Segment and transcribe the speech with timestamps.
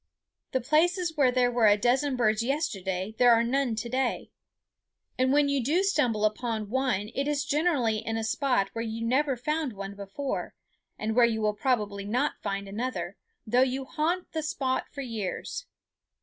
[0.51, 4.31] In places where there were a dozen birds yesterday there are none to day;
[5.15, 9.05] and when you do stumble upon one it is generally in a spot where you
[9.05, 10.55] never found one before,
[10.97, 15.67] and where you will probably not find another, though you haunt the spot for years.